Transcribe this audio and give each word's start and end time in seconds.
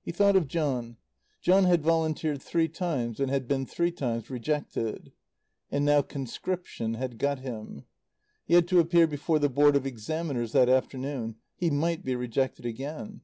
He 0.00 0.10
thought 0.10 0.36
of 0.36 0.48
John. 0.48 0.96
John 1.42 1.64
had 1.64 1.82
volunteered 1.82 2.40
three 2.40 2.66
times 2.66 3.20
and 3.20 3.30
had 3.30 3.46
been 3.46 3.66
three 3.66 3.90
times 3.92 4.30
rejected. 4.30 5.12
And 5.70 5.84
now 5.84 6.00
conscription 6.00 6.94
had 6.94 7.18
got 7.18 7.40
him. 7.40 7.84
He 8.46 8.54
had 8.54 8.66
to 8.68 8.80
appear 8.80 9.06
before 9.06 9.38
the 9.38 9.50
Board 9.50 9.76
of 9.76 9.84
Examiners 9.84 10.52
that 10.52 10.70
afternoon. 10.70 11.34
He 11.58 11.68
might 11.68 12.02
be 12.06 12.14
rejected 12.16 12.64
again. 12.64 13.20